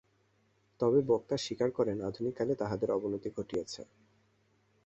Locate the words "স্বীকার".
1.37-1.69